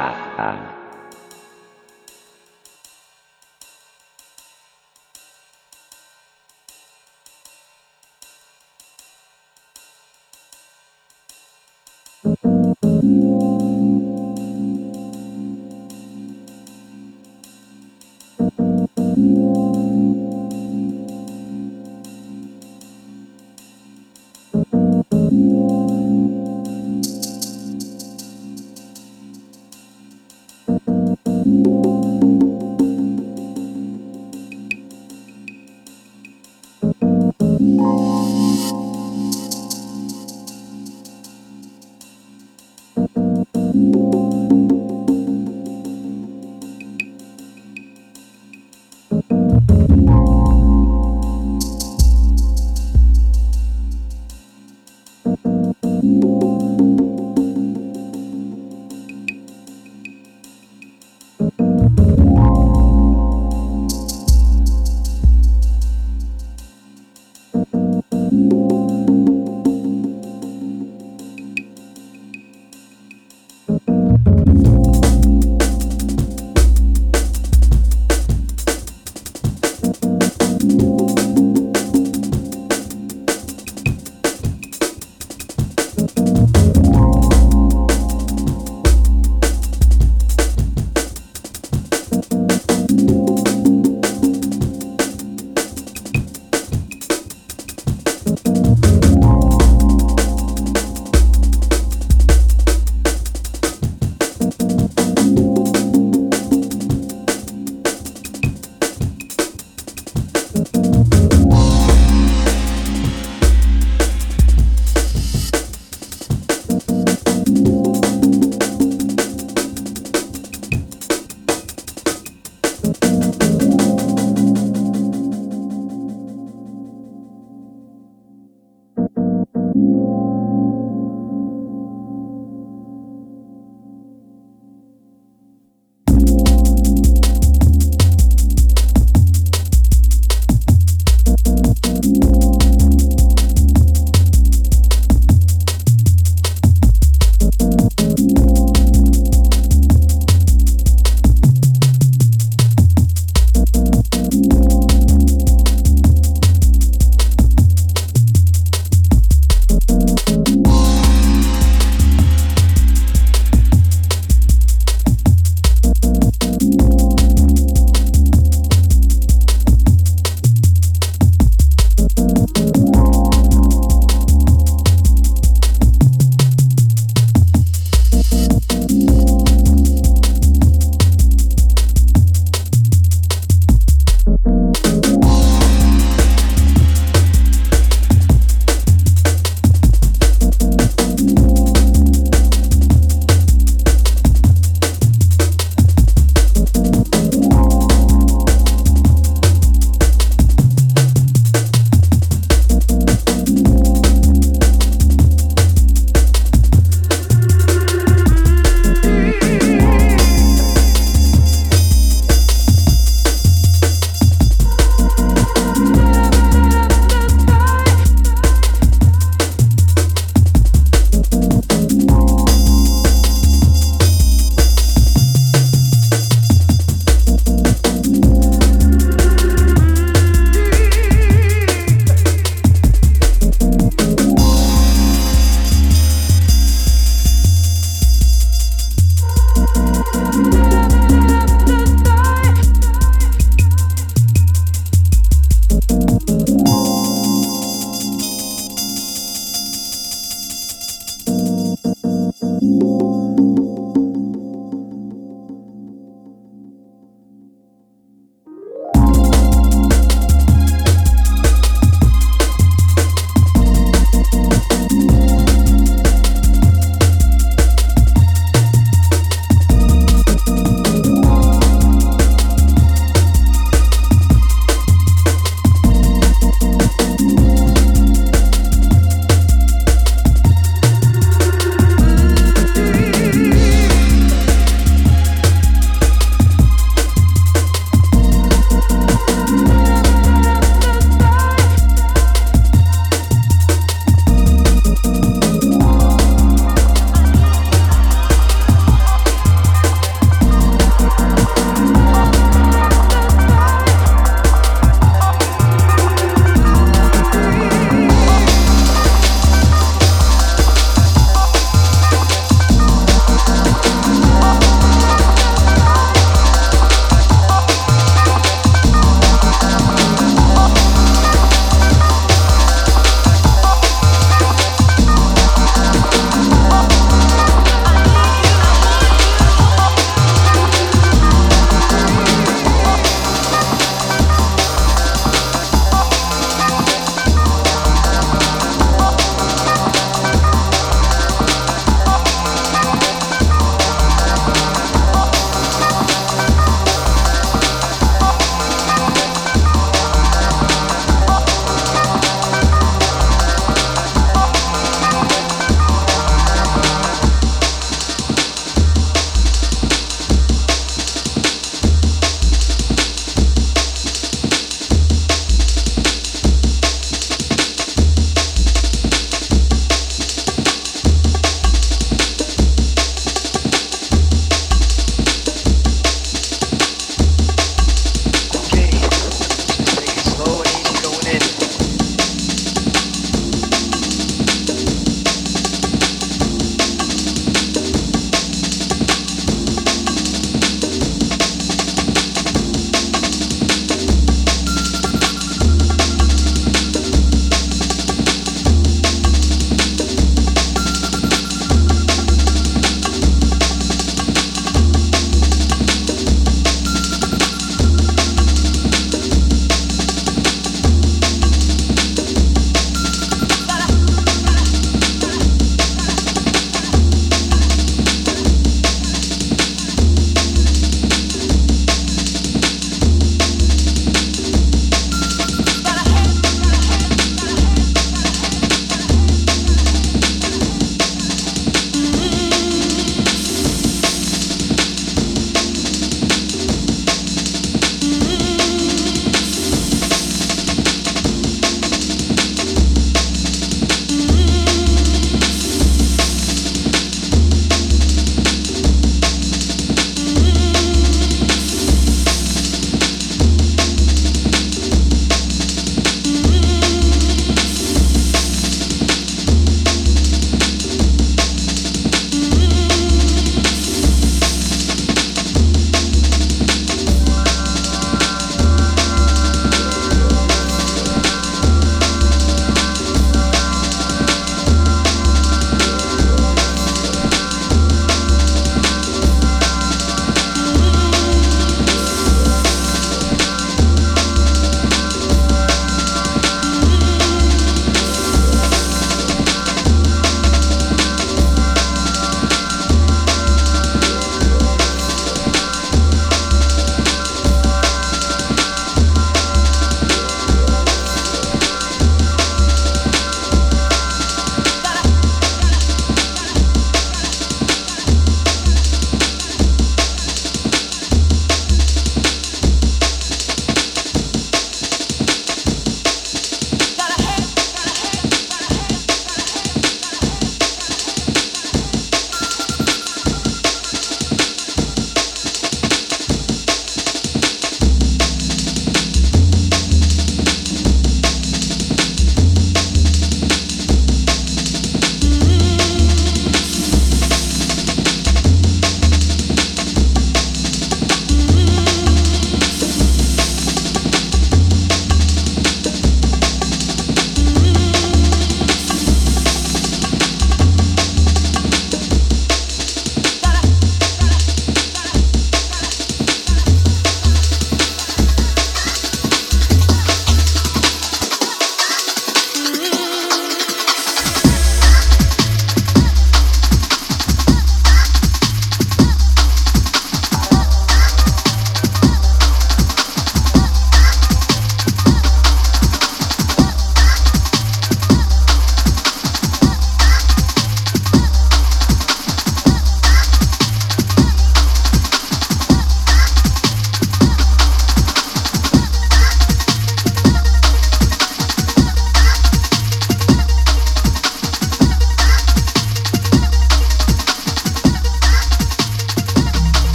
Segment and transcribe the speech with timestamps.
[0.00, 0.79] Dadah.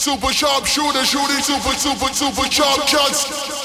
[0.00, 3.59] Super sharp shooter, shooting, super, super, super sharp shots.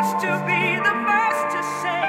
[0.00, 1.99] to be the first to say.